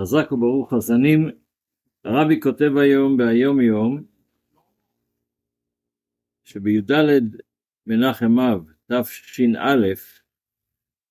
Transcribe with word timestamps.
חזק 0.00 0.32
וברוך 0.32 0.74
חזנים, 0.74 1.30
הרבי 2.04 2.40
כותב 2.40 2.70
היום 2.76 3.16
ביום 3.16 3.60
יום, 3.60 4.02
שבי"ד 6.44 6.90
מנחם 7.86 8.40
אב 8.40 8.66
תש"א 8.92 9.76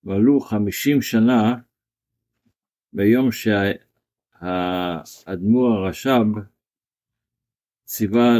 מלאו 0.03 0.39
חמישים 0.39 1.01
שנה 1.01 1.55
ביום 2.93 3.29
שהאדמו"ר 4.41 5.67
הרש"ב 5.67 6.25
ציווה 7.83 8.39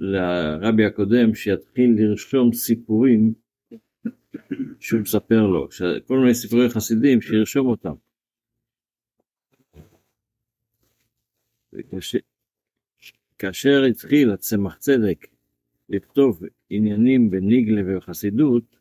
לרבי 0.00 0.84
הקודם 0.84 1.34
שיתחיל 1.34 1.94
לרשום 1.98 2.52
סיפורים 2.52 3.34
שהוא 4.80 5.00
מספר 5.00 5.46
לו, 5.46 5.68
כל 6.06 6.18
מיני 6.18 6.34
סיפורי 6.34 6.70
חסידים 6.70 7.20
שירשום 7.20 7.66
אותם. 7.66 7.94
וכאשר, 11.72 12.18
כאשר 13.38 13.82
התחיל 13.90 14.30
הצמח 14.30 14.76
צדק 14.76 15.26
לכתוב 15.88 16.42
עניינים 16.70 17.30
בניגלה 17.30 17.82
ובחסידות, 17.86 18.76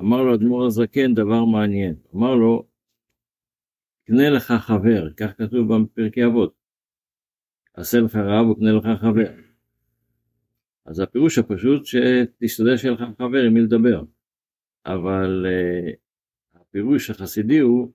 אמר 0.00 0.22
לו 0.22 0.34
אדמו"ר 0.34 0.66
הזקן 0.66 1.14
דבר 1.14 1.44
מעניין, 1.44 1.94
אמר 2.14 2.34
לו, 2.34 2.66
קנה 4.04 4.30
לך 4.30 4.52
חבר, 4.52 5.12
כך 5.16 5.36
כתוב 5.38 5.74
בפרקי 5.74 6.26
אבות, 6.26 6.54
עשה 7.74 7.98
לך 8.00 8.16
רב 8.16 8.46
וקנה 8.46 8.72
לך 8.72 9.00
חבר. 9.00 9.46
אז 10.86 11.00
הפירוש 11.00 11.38
הפשוט 11.38 11.86
שתשתדל 11.86 12.76
שיהיה 12.76 12.94
לך 12.94 13.02
חבר 13.18 13.42
עם 13.46 13.54
מי 13.54 13.60
לדבר, 13.60 14.02
אבל 14.86 15.46
uh, 15.46 15.96
הפירוש 16.60 17.10
החסידי 17.10 17.58
הוא 17.58 17.92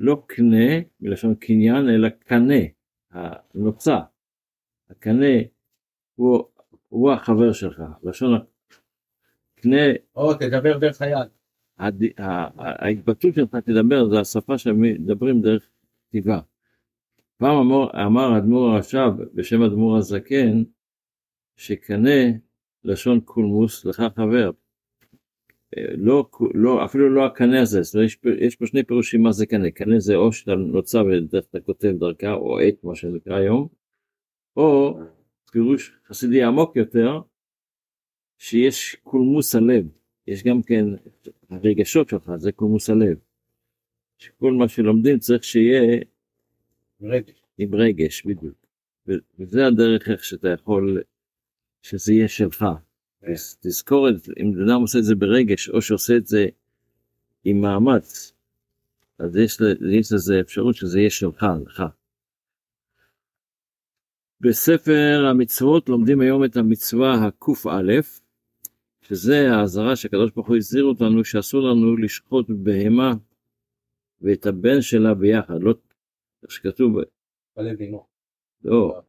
לא 0.00 0.22
קנה 0.26 0.80
מלשון 1.00 1.34
קניין 1.34 1.88
אלא 1.88 2.08
קנה, 2.08 2.64
הנוצה, 3.10 3.98
הקנה 4.90 5.36
הוא, 6.14 6.44
הוא 6.88 7.12
החבר 7.12 7.52
שלך, 7.52 7.82
לשון 8.02 8.38
קנה, 9.54 9.76
או 10.14 10.34
תדבר 10.34 10.78
דרך 10.78 11.02
היד. 11.02 11.28
ההתבטאות 12.58 13.34
שלך 13.34 13.56
תדבר 13.56 14.08
זה 14.08 14.20
השפה 14.20 14.58
שמדברים 14.58 15.42
דרך 15.42 15.70
כתיבה. 16.08 16.40
פעם 17.36 17.56
אמר, 17.56 18.06
אמר 18.06 18.38
אדמו"ר 18.38 18.70
הרש"ב 18.70 19.22
בשם 19.34 19.62
אדמו"ר 19.62 19.96
הזקן 19.96 20.62
שקנה 21.56 22.20
לשון 22.84 23.20
קולמוס 23.20 23.84
לך 23.84 24.02
חבר. 24.16 24.50
לא, 25.76 26.28
לא, 26.54 26.84
אפילו 26.84 27.10
לא 27.14 27.26
הקנה 27.26 27.62
הזה, 27.62 27.82
זאת 27.82 27.94
אומרת, 27.94 28.06
יש, 28.06 28.18
יש 28.38 28.56
פה 28.56 28.66
שני 28.66 28.82
פירושים 28.82 29.22
מה 29.22 29.32
זה 29.32 29.46
קנה, 29.46 29.70
קנה 29.70 30.00
זה 30.00 30.16
או 30.16 30.32
שאתה 30.32 30.54
נוצר 30.54 31.04
ודרך 31.06 31.44
אתה 31.50 31.60
כותב 31.60 31.92
דרכה, 31.98 32.32
או 32.32 32.58
עת, 32.58 32.84
מה 32.84 32.94
שנקרא 32.94 33.36
היום, 33.36 33.68
או 34.56 34.98
פירוש 35.52 35.92
חסידי 36.06 36.42
עמוק 36.42 36.76
יותר, 36.76 37.20
שיש 38.38 38.96
קולמוס 39.02 39.54
הלב, 39.54 39.86
יש 40.26 40.42
גם 40.42 40.62
כן 40.62 40.84
הרגשות 41.50 42.08
שלך, 42.08 42.32
זה 42.36 42.52
קולמוס 42.52 42.90
הלב. 42.90 43.18
שכל 44.18 44.52
מה 44.52 44.68
שלומדים 44.68 45.18
צריך 45.18 45.44
שיהיה 45.44 46.00
רגש. 47.02 47.42
עם 47.58 47.74
רגש, 47.74 48.26
בדיוק. 48.26 48.54
וזה 49.38 49.66
הדרך 49.66 50.08
איך 50.08 50.24
שאתה 50.24 50.48
יכול, 50.48 51.02
שזה 51.82 52.12
יהיה 52.12 52.28
שלך. 52.28 52.64
תזכור 53.60 54.08
את 54.08 54.18
זה, 54.18 54.32
אם 54.42 54.52
בן 54.52 54.68
אדם 54.68 54.80
עושה 54.80 54.98
את 54.98 55.04
זה 55.04 55.14
ברגש, 55.14 55.68
או 55.68 55.82
שעושה 55.82 56.16
את 56.16 56.26
זה 56.26 56.46
עם 57.44 57.60
מאמץ, 57.60 58.32
אז 59.18 59.36
יש, 59.36 59.58
יש 59.90 60.12
לזה 60.12 60.40
אפשרות 60.40 60.74
שזה 60.74 60.98
יהיה 60.98 61.10
שלך, 61.10 61.46
לך. 61.66 61.82
בספר 64.40 65.26
המצוות 65.30 65.88
לומדים 65.88 66.20
היום 66.20 66.44
את 66.44 66.56
המצווה 66.56 67.26
הקא, 67.26 67.52
שזה 69.02 69.50
האזהרה 69.50 69.96
שהקדוש 69.96 70.30
ברוך 70.30 70.48
הוא 70.48 70.56
הזהיר 70.56 70.84
אותנו 70.84 71.24
שאסור 71.24 71.60
לנו 71.60 71.96
לשחוט 71.96 72.46
בהמה 72.48 73.14
ואת 74.20 74.46
הבן 74.46 74.80
שלה 74.82 75.14
ביחד, 75.14 75.62
לא, 75.62 75.74
איך 76.42 76.50
שכתוב, 76.50 76.96
בלב 77.56 77.80
אימו. 77.80 78.06
לא, 78.64 79.02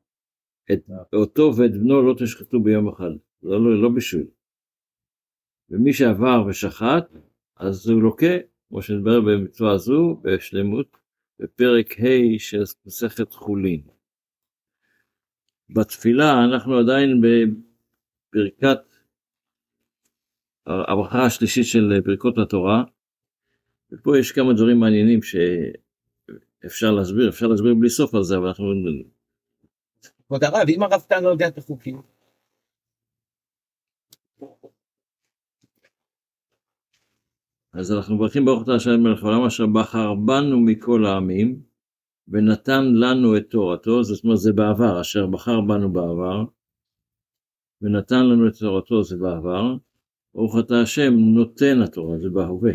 את 0.72 0.90
אותו 1.14 1.52
ואת 1.58 1.72
בנו 1.72 2.02
לא 2.02 2.16
תשחטו 2.20 2.60
ביום 2.60 2.90
אחד, 2.90 3.12
זה 3.42 3.50
לא, 3.50 3.82
לא 3.82 3.90
בשביל. 3.96 4.28
ומי 5.70 5.94
שעבר 5.94 6.46
ושחט, 6.50 7.08
אז 7.56 7.90
הוא 7.90 8.02
לוקה, 8.02 8.36
כמו 8.70 8.82
שנדבר 8.82 9.22
במצווה 9.22 9.72
הזו, 9.72 10.22
בשלמות, 10.24 10.98
בפרק 11.40 12.00
ה' 12.00 12.40
של 12.40 12.64
מסכת 12.86 13.34
חולין. 13.34 13.82
בתפילה 15.70 16.46
אנחנו 16.46 16.78
עדיין 16.78 17.22
בברכת 17.22 18.78
הברכה 20.66 21.26
השלישית 21.26 21.66
של 21.66 22.00
ברכות 22.06 22.38
התורה, 22.38 22.84
ופה 23.92 24.18
יש 24.20 24.32
כמה 24.32 24.54
דברים 24.54 24.80
מעניינים 24.80 25.20
שאפשר 25.22 26.92
להסביר, 26.92 27.30
אפשר 27.30 27.48
להסביר 27.48 27.74
בלי 27.74 27.90
סוף 27.90 28.16
על 28.16 28.24
זה, 28.24 28.38
אבל 28.38 28.48
אנחנו... 28.48 28.74
כבוד 30.28 30.44
הרב, 30.44 30.70
אם 30.70 30.84
הרב 30.84 31.00
סתם 31.00 31.24
לא 31.24 31.30
יודע 31.30 31.48
את 31.48 31.58
החוקים? 31.58 32.02
אז 37.74 37.92
אנחנו 37.92 38.16
מברכים 38.16 38.46
ברוך 38.46 38.64
אתה 38.64 38.76
השם 38.76 39.02
מלך 39.02 39.24
העולם 39.24 39.46
אשר 39.46 39.66
בחר 39.66 40.16
בנו 40.16 40.60
מכל 40.60 41.06
העמים 41.06 41.62
ונתן 42.28 42.86
לנו 42.86 43.38
את 43.38 43.50
תורתו, 43.50 44.04
זאת 44.04 44.24
אומרת 44.24 44.38
זה 44.38 44.54
בעבר, 44.54 45.02
אשר 45.02 45.28
בחר 45.28 45.62
בנו 45.62 45.94
בעבר 45.94 46.44
ונתן 47.82 48.26
לנו 48.26 48.48
את 48.48 48.54
תורתו 48.54 49.04
זה 49.04 49.18
בעבר, 49.18 49.76
ברוך 50.34 50.56
אתה 50.60 50.82
השם 50.82 51.14
נותן 51.14 51.82
התורה 51.82 52.18
זה 52.18 52.30
בהווה. 52.30 52.74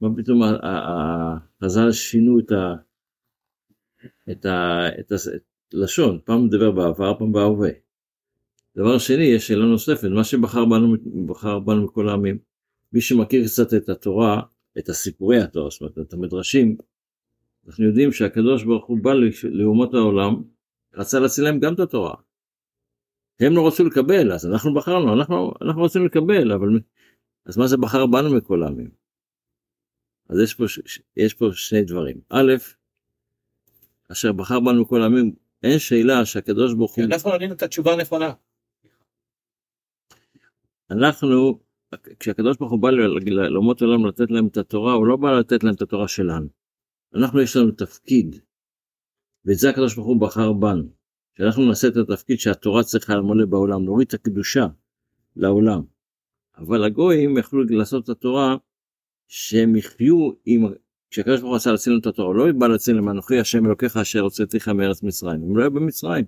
מה 0.00 0.08
פתאום 0.16 0.42
החז"ל 0.62 1.92
שינו 1.92 2.38
את, 2.38 2.52
ה, 2.52 2.74
את, 4.30 4.46
ה, 4.46 4.88
את 5.00 5.12
הלשון, 5.74 6.18
פעם 6.24 6.44
מדבר 6.44 6.70
בעבר, 6.70 7.18
פעם 7.18 7.32
בהווה. 7.32 7.70
דבר 8.76 8.98
שני, 8.98 9.24
יש 9.24 9.48
שאלה 9.48 9.64
נוספת, 9.64 10.08
מה 10.08 10.24
שבחר 10.24 10.64
בנו, 10.64 10.94
בחר 11.26 11.58
בנו 11.58 11.84
מכל 11.84 12.08
העמים. 12.08 12.53
מי 12.94 13.00
שמכיר 13.00 13.44
קצת 13.44 13.74
את 13.74 13.88
התורה, 13.88 14.42
את 14.78 14.88
הסיפורי 14.88 15.40
התורה, 15.40 15.70
זאת 15.70 15.80
אומרת, 15.80 15.98
את 15.98 16.12
המדרשים, 16.12 16.76
אנחנו 17.66 17.84
יודעים 17.84 18.12
שהקדוש 18.12 18.64
ברוך 18.64 18.86
הוא 18.86 18.98
בא 19.02 19.10
לאומות 19.42 19.94
העולם, 19.94 20.42
רצה 20.94 21.20
להציל 21.20 21.44
להם 21.44 21.60
גם 21.60 21.74
את 21.74 21.78
התורה. 21.78 22.14
הם 23.40 23.52
לא 23.52 23.68
רצו 23.68 23.84
לקבל, 23.84 24.32
אז 24.32 24.46
אנחנו 24.46 24.74
בחרנו, 24.74 25.14
אנחנו, 25.14 25.52
אנחנו 25.62 25.82
רצינו 25.82 26.04
לקבל, 26.04 26.52
אבל 26.52 26.68
אז 27.46 27.56
מה 27.56 27.66
זה 27.66 27.76
בחר 27.76 28.06
בנו 28.06 28.36
מכל 28.36 28.62
העמים? 28.62 28.90
אז 30.28 30.38
יש 30.38 30.54
פה, 30.54 30.64
יש 31.16 31.34
פה 31.34 31.46
שני 31.52 31.82
דברים. 31.82 32.20
א', 32.28 32.52
אשר 34.12 34.32
בחר 34.32 34.60
בנו 34.60 34.82
מכל 34.82 35.02
העמים, 35.02 35.34
אין 35.62 35.78
שאלה 35.78 36.26
שהקדוש 36.26 36.74
ברוך 36.74 36.94
הוא... 36.94 37.04
אנחנו 37.04 37.32
ענינו 37.32 37.54
את 37.54 37.62
התשובה 37.62 37.92
הנכונה. 37.92 38.32
אנחנו 40.90 41.63
כשהקדוש 42.20 42.56
ברוך 42.56 42.72
הוא 42.72 42.80
בא 42.80 42.90
לאומות 43.50 43.82
העולם 43.82 44.06
לתת 44.06 44.30
להם 44.30 44.46
את 44.46 44.56
התורה, 44.56 44.92
הוא 44.92 45.06
לא 45.06 45.16
בא 45.16 45.32
לתת 45.38 45.64
להם 45.64 45.74
את 45.74 45.82
התורה 45.82 46.08
שלנו. 46.08 46.48
אנחנו 47.14 47.40
יש 47.40 47.56
לנו 47.56 47.70
תפקיד, 47.70 48.36
ואת 49.44 49.58
זה 49.58 49.70
הקדוש 49.70 49.94
ברוך 49.94 50.06
הוא 50.06 50.20
בחר 50.20 50.52
בנו. 50.52 50.88
שאנחנו 51.38 51.64
נעשה 51.64 51.88
את 51.88 51.96
התפקיד 51.96 52.40
שהתורה 52.40 52.82
צריכה 52.82 53.14
למולא 53.14 53.46
בעולם, 53.46 53.84
נוריד 53.84 54.06
את 54.08 54.14
הקדושה 54.14 54.66
לעולם. 55.36 55.82
אבל 56.58 56.84
הגויים 56.84 57.38
יכלו 57.38 57.62
לעשות 57.64 58.04
את 58.04 58.08
התורה 58.08 58.56
שהם 59.28 59.76
יחיו 59.76 60.30
עם, 60.44 60.66
כשהקדוש 61.10 61.40
ברוך 61.40 61.50
הוא 61.50 61.56
רצה 61.56 61.70
להציל 61.70 61.98
את 62.00 62.06
התורה, 62.06 62.28
הוא 62.28 62.36
לא 62.36 62.52
בא 62.58 62.66
להציל 62.66 62.96
להם 62.96 63.08
אנוכי 63.08 63.38
השם 63.38 63.66
אלוקיך 63.66 63.96
אשר 63.96 64.20
הוצאתיך 64.20 64.68
מארץ 64.68 65.02
מצרים, 65.02 65.42
הם 65.42 65.56
לא 65.56 65.62
היו 65.62 65.70
במצרים. 65.70 66.24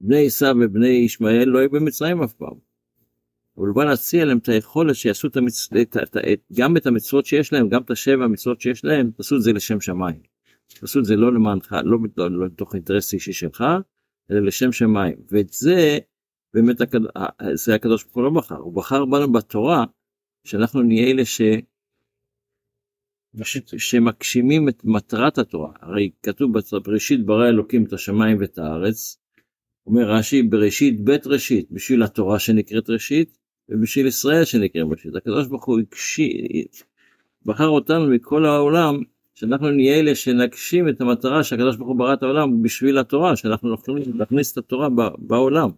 בני 0.00 0.26
עשיו 0.26 0.54
ובני 0.64 0.88
ישמעאל 0.88 1.48
לא 1.48 1.58
היו 1.58 1.70
במצרים 1.70 2.22
אף 2.22 2.32
פעם. 2.32 2.67
אבל 3.58 3.66
הוא 3.66 3.76
בא 3.76 3.84
להציע 3.84 4.24
להם 4.24 4.38
את 4.38 4.48
היכולת 4.48 4.94
שיעשו 4.94 5.28
את 5.28 5.36
המצ... 5.36 5.68
את, 5.82 5.96
את, 5.96 6.16
את, 6.16 6.40
גם 6.52 6.76
את 6.76 6.86
המצוות 6.86 7.26
שיש 7.26 7.52
להם, 7.52 7.68
גם 7.68 7.82
את 7.82 7.90
השבע 7.90 8.24
המצוות 8.24 8.60
שיש 8.60 8.84
להם, 8.84 9.10
תעשו 9.10 9.36
את 9.36 9.42
זה 9.42 9.52
לשם 9.52 9.80
שמיים. 9.80 10.22
תעשו 10.80 11.00
את 11.00 11.04
זה 11.04 11.16
לא 11.16 11.34
למענך, 11.34 11.76
לא, 11.84 11.98
לא, 12.16 12.30
לא 12.30 12.46
מתוך 12.46 12.74
אינטרס 12.74 13.12
אישי 13.12 13.32
שלך, 13.32 13.64
אלא 14.30 14.40
לשם 14.40 14.72
שמיים. 14.72 15.16
ואת 15.30 15.48
זה 15.52 15.98
באמת 16.54 16.80
הקד... 16.80 16.98
זה 17.54 17.74
הקדוש 17.74 18.04
ברוך 18.04 18.14
הוא 18.16 18.24
לא 18.24 18.30
בחר, 18.30 18.56
הוא 18.56 18.74
בחר 18.74 19.04
בנו 19.04 19.32
בתורה, 19.32 19.84
שאנחנו 20.44 20.82
נהיה 20.82 21.10
אלה 21.10 21.24
ש... 21.24 21.40
שמגשימים 23.78 24.68
את 24.68 24.84
מטרת 24.84 25.38
התורה. 25.38 25.72
הרי 25.80 26.10
כתוב 26.22 26.52
בראשית 26.84 27.26
ברא 27.26 27.48
אלוקים 27.48 27.84
את 27.84 27.92
השמיים 27.92 28.36
ואת 28.40 28.58
הארץ, 28.58 29.18
אומר 29.86 30.10
רש"י 30.10 30.42
בראשית 30.42 31.04
בית 31.04 31.26
ראשית 31.26 31.70
בשביל 31.70 32.02
התורה 32.02 32.38
שנקראת 32.38 32.90
ראשית 32.90 33.38
ובשביל 33.68 34.06
ישראל 34.06 34.44
שנקרא 34.44 34.82
ראשית. 34.82 35.16
הקדוש 35.16 35.46
ברוך 35.46 35.64
הוא 35.64 35.78
בחר 37.46 37.68
אותנו 37.68 38.06
מכל 38.06 38.44
העולם 38.44 39.02
שאנחנו 39.34 39.70
נהיה 39.70 40.00
אלה 40.00 40.14
שנגשים 40.14 40.88
את 40.88 41.00
המטרה 41.00 41.44
שהקדוש 41.44 41.76
ברוך 41.76 41.88
הוא 41.88 41.98
ברא 41.98 42.14
את 42.14 42.22
העולם 42.22 42.62
בשביל 42.62 42.98
התורה, 42.98 43.36
שאנחנו 43.36 43.74
יכולים 43.74 44.18
להכניס 44.18 44.52
את 44.52 44.58
התורה 44.58 44.88
בעולם. 45.18 45.70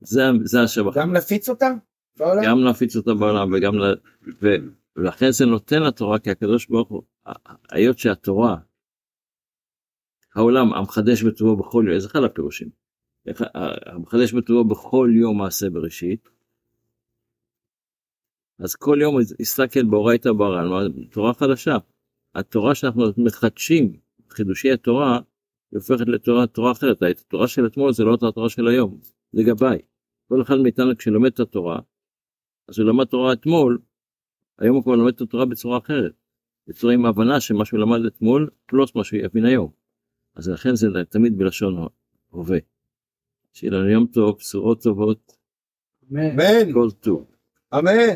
זה, 0.00 0.22
זה 0.44 0.62
השבח. 0.62 0.96
גם 0.98 1.12
נפיץ 1.12 1.48
אותה 1.48 1.70
בעולם? 2.16 2.42
גם 2.44 2.58
להפיץ 2.58 2.96
אותה 2.96 3.14
בעולם 3.14 3.52
וגם 3.52 3.78
ל... 3.78 3.94
ו... 4.42 4.54
ולכן 4.96 5.30
זה 5.30 5.46
נותן 5.46 5.82
לתורה 5.82 6.18
כי 6.18 6.30
הקדוש 6.30 6.66
ברוך 6.66 6.88
הוא, 6.88 7.02
היות 7.70 7.98
שהתורה, 7.98 8.56
העולם 10.34 10.72
המחדש 10.74 11.22
בטובו 11.22 11.56
בכל 11.56 11.84
יום, 11.86 11.94
איזה 11.94 12.08
אחד 12.08 12.24
הפירושים? 12.24 12.68
המחדש 13.84 14.32
בטובו 14.32 14.64
בכל 14.64 15.10
יום 15.14 15.38
מעשה 15.38 15.70
בראשית, 15.70 16.28
אז 18.62 18.74
כל 18.74 18.98
יום 19.00 19.16
יסתכל 19.40 19.84
באורייתא 19.84 20.32
ברא, 20.32 20.62
כלומר, 20.62 20.88
תורה 21.10 21.34
חדשה. 21.34 21.76
התורה 22.34 22.74
שאנחנו 22.74 23.04
מחדשים, 23.16 23.96
חידושי 24.30 24.72
התורה, 24.72 25.20
היא 25.72 25.78
הופכת 25.78 26.08
לתורה 26.08 26.46
תורה 26.46 26.72
אחרת. 26.72 27.02
התורה 27.02 27.48
של 27.48 27.66
אתמול 27.66 27.92
זה 27.92 28.04
לא 28.04 28.10
אותה 28.10 28.28
התורה 28.28 28.48
של 28.48 28.68
היום, 28.68 28.98
זה 29.32 29.42
גבאי. 29.42 29.78
כל 30.28 30.42
אחד 30.42 30.56
מאיתנו 30.62 30.96
כשלומד 30.96 31.30
את 31.32 31.40
התורה, 31.40 31.80
אז 32.68 32.78
הוא 32.78 32.88
למד 32.88 33.04
תורה 33.04 33.32
אתמול, 33.32 33.78
היום 34.58 34.76
הוא 34.76 34.82
כבר 34.82 34.96
לומד 34.96 35.12
את 35.14 35.20
התורה 35.20 35.44
בצורה 35.44 35.78
אחרת. 35.78 36.12
בצורה 36.68 36.94
עם 36.94 37.06
הבנה 37.06 37.40
שמה 37.40 37.64
שהוא 37.64 37.80
למד 37.80 38.04
אתמול, 38.06 38.50
פלוס 38.66 38.94
מה 38.94 39.04
שהוא 39.04 39.20
יבין 39.20 39.44
היום. 39.44 39.70
אז 40.34 40.48
לכן 40.48 40.76
זה 40.76 40.86
תמיד 41.08 41.38
בלשון 41.38 41.86
הווה. 42.30 42.58
שיהיה 43.52 43.72
לנו 43.72 43.88
יום 43.88 44.06
טוב, 44.06 44.36
בשורות 44.38 44.82
טובות, 44.82 45.32
אמן, 46.12 46.72
כל 46.72 46.90
טוב. 47.00 47.26
אמן. 47.74 48.10